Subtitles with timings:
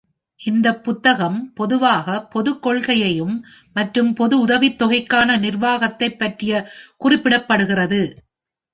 [0.39, 3.35] இந்தப் புத்தகம் பொதுவாக பொதுக் கொள்கையையும்
[3.75, 6.53] மற்றும் பொது உதவித்தொகைக்கான நிர்வாகத்தைப் பற்றிய
[7.01, 8.03] குறிப்பிடப்படுகிறது.